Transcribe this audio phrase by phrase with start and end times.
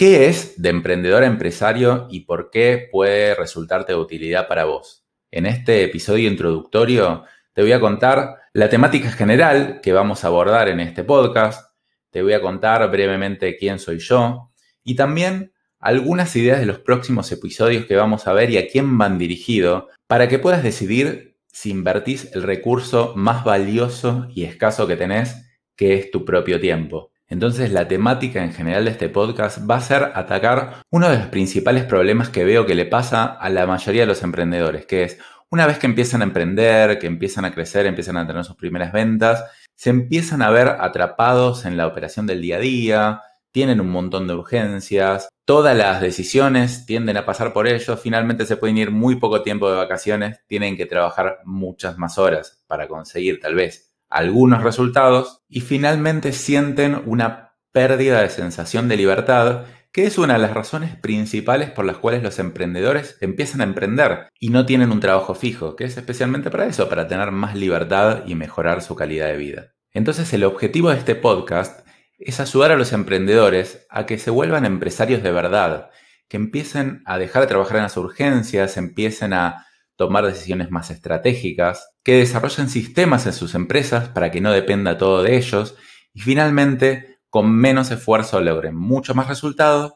[0.00, 5.04] ¿Qué es de emprendedor a empresario y por qué puede resultarte de utilidad para vos?
[5.30, 10.70] En este episodio introductorio te voy a contar la temática general que vamos a abordar
[10.70, 11.74] en este podcast,
[12.08, 14.50] te voy a contar brevemente quién soy yo
[14.82, 18.96] y también algunas ideas de los próximos episodios que vamos a ver y a quién
[18.96, 24.96] van dirigidos para que puedas decidir si invertís el recurso más valioso y escaso que
[24.96, 25.36] tenés,
[25.76, 27.10] que es tu propio tiempo.
[27.30, 31.26] Entonces la temática en general de este podcast va a ser atacar uno de los
[31.28, 35.18] principales problemas que veo que le pasa a la mayoría de los emprendedores, que es
[35.48, 38.92] una vez que empiezan a emprender, que empiezan a crecer, empiezan a tener sus primeras
[38.92, 39.44] ventas,
[39.76, 43.22] se empiezan a ver atrapados en la operación del día a día,
[43.52, 48.56] tienen un montón de urgencias, todas las decisiones tienden a pasar por ellos, finalmente se
[48.56, 53.40] pueden ir muy poco tiempo de vacaciones, tienen que trabajar muchas más horas para conseguir
[53.40, 60.18] tal vez algunos resultados y finalmente sienten una pérdida de sensación de libertad, que es
[60.18, 64.66] una de las razones principales por las cuales los emprendedores empiezan a emprender y no
[64.66, 68.82] tienen un trabajo fijo, que es especialmente para eso, para tener más libertad y mejorar
[68.82, 69.72] su calidad de vida.
[69.92, 71.86] Entonces el objetivo de este podcast
[72.18, 75.90] es ayudar a los emprendedores a que se vuelvan empresarios de verdad,
[76.28, 79.66] que empiecen a dejar de trabajar en las urgencias, empiecen a
[80.00, 85.22] tomar decisiones más estratégicas, que desarrollen sistemas en sus empresas para que no dependa todo
[85.22, 85.74] de ellos
[86.14, 89.92] y finalmente con menos esfuerzo logren mucho más resultados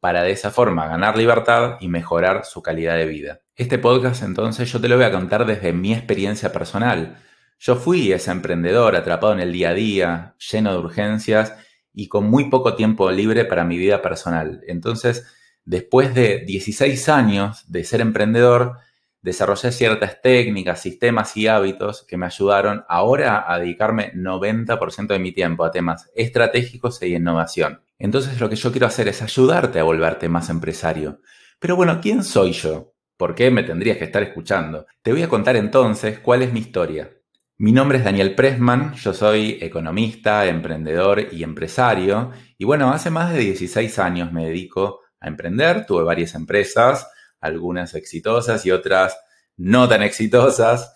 [0.00, 3.40] para de esa forma ganar libertad y mejorar su calidad de vida.
[3.54, 7.18] Este podcast entonces yo te lo voy a contar desde mi experiencia personal.
[7.58, 11.52] Yo fui ese emprendedor atrapado en el día a día, lleno de urgencias
[11.92, 14.62] y con muy poco tiempo libre para mi vida personal.
[14.66, 15.26] Entonces,
[15.66, 18.78] después de 16 años de ser emprendedor,
[19.22, 25.32] desarrollé ciertas técnicas, sistemas y hábitos que me ayudaron ahora a dedicarme 90% de mi
[25.32, 27.82] tiempo a temas estratégicos e innovación.
[27.98, 31.20] Entonces lo que yo quiero hacer es ayudarte a volverte más empresario.
[31.60, 32.94] Pero bueno, ¿quién soy yo?
[33.16, 34.86] ¿Por qué me tendrías que estar escuchando?
[35.00, 37.12] Te voy a contar entonces cuál es mi historia.
[37.58, 42.32] Mi nombre es Daniel Pressman, yo soy economista, emprendedor y empresario.
[42.58, 47.06] Y bueno, hace más de 16 años me dedico a emprender, tuve varias empresas,
[47.42, 49.18] algunas exitosas y otras
[49.58, 50.94] no tan exitosas.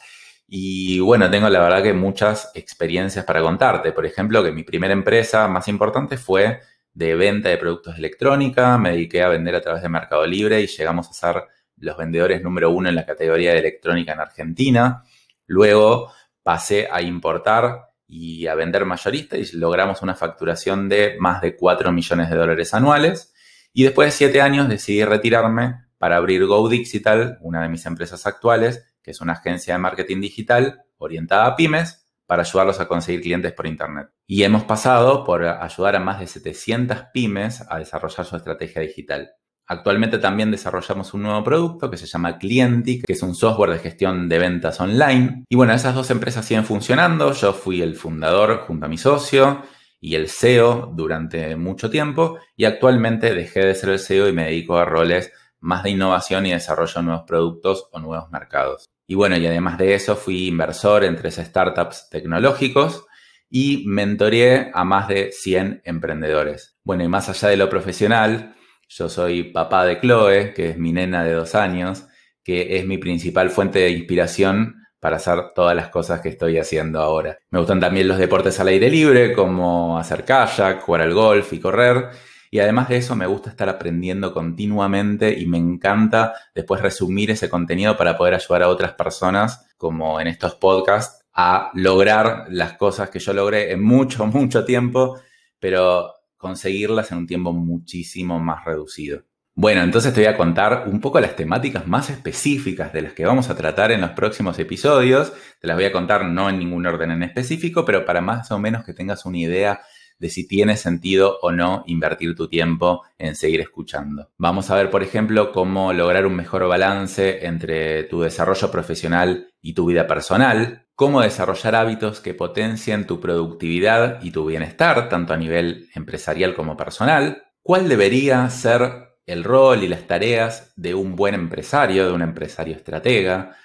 [0.49, 3.93] Y bueno, tengo la verdad que muchas experiencias para contarte.
[3.93, 6.61] Por ejemplo, que mi primera empresa más importante fue
[6.95, 8.79] de venta de productos electrónica.
[8.79, 11.45] Me dediqué a vender a través de Mercado Libre y llegamos a ser
[11.79, 15.03] los vendedores número uno en la categoría de electrónica en Argentina.
[15.47, 16.13] Luego
[16.43, 21.91] pasé a importar y a vender mayorista y logramos una facturación de más de 4
[21.91, 23.35] millones de dólares anuales.
[23.73, 28.27] Y después de 7 años decidí retirarme para abrir Go Digital, una de mis empresas
[28.27, 33.23] actuales, que es una agencia de marketing digital orientada a pymes para ayudarlos a conseguir
[33.23, 34.09] clientes por Internet.
[34.27, 39.31] Y hemos pasado por ayudar a más de 700 pymes a desarrollar su estrategia digital.
[39.69, 43.79] Actualmente también desarrollamos un nuevo producto que se llama Clientic, que es un software de
[43.81, 45.45] gestión de ventas online.
[45.49, 47.33] Y bueno, esas dos empresas siguen funcionando.
[47.33, 49.63] Yo fui el fundador junto a mi socio
[50.01, 54.45] y el CEO durante mucho tiempo y actualmente dejé de ser el CEO y me
[54.45, 58.91] dedico a roles más de innovación y desarrollo de nuevos productos o nuevos mercados.
[59.07, 63.07] Y bueno, y además de eso fui inversor en tres startups tecnológicos
[63.49, 66.77] y mentoreé a más de 100 emprendedores.
[66.83, 68.57] Bueno, y más allá de lo profesional,
[68.89, 72.07] yo soy papá de Chloe, que es mi nena de dos años,
[72.43, 77.01] que es mi principal fuente de inspiración para hacer todas las cosas que estoy haciendo
[77.01, 77.39] ahora.
[77.51, 81.61] Me gustan también los deportes al aire libre, como hacer kayak, jugar al golf y
[81.61, 82.11] correr.
[82.57, 87.51] Y además de eso me gusta estar aprendiendo continuamente y me encanta después resumir ese
[87.51, 93.11] contenido para poder ayudar a otras personas, como en estos podcasts, a lograr las cosas
[93.11, 95.21] que yo logré en mucho, mucho tiempo,
[95.61, 99.25] pero conseguirlas en un tiempo muchísimo más reducido.
[99.55, 103.27] Bueno, entonces te voy a contar un poco las temáticas más específicas de las que
[103.27, 105.31] vamos a tratar en los próximos episodios.
[105.61, 108.59] Te las voy a contar no en ningún orden en específico, pero para más o
[108.59, 109.83] menos que tengas una idea
[110.19, 114.31] de si tiene sentido o no invertir tu tiempo en seguir escuchando.
[114.39, 119.75] Vamos a ver, por ejemplo, cómo lograr un mejor balance entre tu desarrollo profesional y
[119.75, 125.37] tu vida personal, cómo desarrollar hábitos que potencien tu productividad y tu bienestar, tanto a
[125.37, 131.35] nivel empresarial como personal, cuál debería ser el rol y las tareas de un buen
[131.35, 133.57] empresario, de un empresario estratega,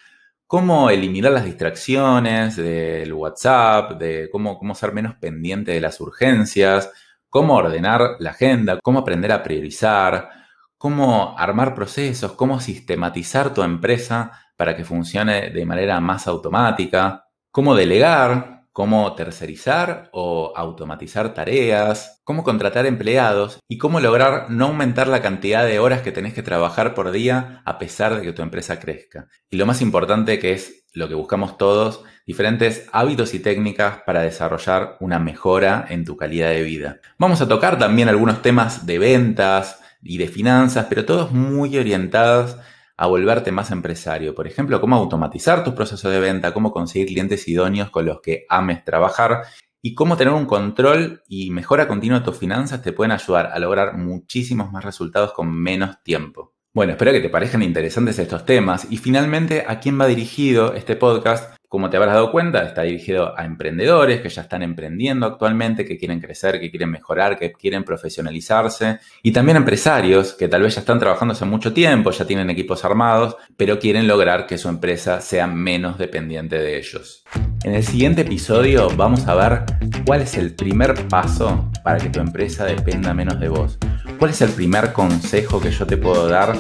[0.51, 6.91] cómo eliminar las distracciones del WhatsApp, de cómo, cómo ser menos pendiente de las urgencias,
[7.29, 10.29] cómo ordenar la agenda, cómo aprender a priorizar,
[10.77, 17.73] cómo armar procesos, cómo sistematizar tu empresa para que funcione de manera más automática, cómo
[17.73, 25.21] delegar, cómo tercerizar o automatizar tareas, cómo contratar empleados y cómo lograr no aumentar la
[25.21, 28.79] cantidad de horas que tenés que trabajar por día a pesar de que tu empresa
[28.79, 29.27] crezca.
[29.49, 34.21] Y lo más importante que es lo que buscamos todos, diferentes hábitos y técnicas para
[34.21, 36.99] desarrollar una mejora en tu calidad de vida.
[37.17, 42.57] Vamos a tocar también algunos temas de ventas y de finanzas, pero todos muy orientados
[43.01, 44.35] a volverte más empresario.
[44.35, 48.45] Por ejemplo, cómo automatizar tus procesos de venta, cómo conseguir clientes idóneos con los que
[48.47, 49.41] ames trabajar
[49.81, 53.57] y cómo tener un control y mejora continua de tus finanzas te pueden ayudar a
[53.57, 56.53] lograr muchísimos más resultados con menos tiempo.
[56.75, 58.85] Bueno, espero que te parezcan interesantes estos temas.
[58.91, 63.33] Y finalmente a quién va dirigido este podcast como te habrás dado cuenta, está dirigido
[63.39, 67.85] a emprendedores que ya están emprendiendo actualmente, que quieren crecer, que quieren mejorar, que quieren
[67.85, 68.99] profesionalizarse.
[69.23, 72.83] Y también empresarios que tal vez ya están trabajando hace mucho tiempo, ya tienen equipos
[72.83, 77.23] armados, pero quieren lograr que su empresa sea menos dependiente de ellos.
[77.63, 79.63] En el siguiente episodio vamos a ver
[80.05, 83.77] cuál es el primer paso para que tu empresa dependa menos de vos.
[84.19, 86.53] ¿Cuál es el primer consejo que yo te puedo dar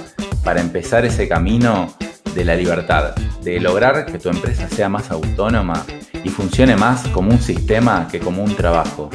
[0.45, 1.93] para empezar ese camino
[2.33, 3.13] de la libertad,
[3.43, 5.85] de lograr que tu empresa sea más autónoma
[6.23, 9.09] y funcione más como un sistema que como un trabajo.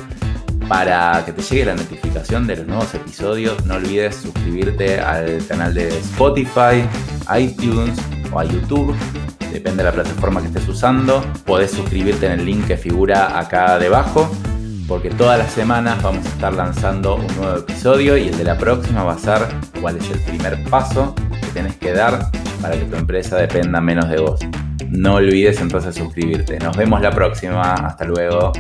[0.69, 5.73] Para que te llegue la notificación de los nuevos episodios, no olvides suscribirte al canal
[5.75, 6.85] de Spotify,
[7.39, 7.97] iTunes
[8.33, 8.95] o a YouTube.
[9.53, 11.25] Depende de la plataforma que estés usando.
[11.45, 14.29] Podés suscribirte en el link que figura acá debajo
[14.89, 18.57] porque todas las semanas vamos a estar lanzando un nuevo episodio y el de la
[18.57, 19.43] próxima va a ser
[19.81, 22.31] cuál es el primer paso que tenés que dar
[22.61, 24.41] para que tu empresa dependa menos de vos.
[24.89, 26.59] No olvides entonces suscribirte.
[26.59, 27.75] Nos vemos la próxima.
[27.75, 28.53] Hasta luego.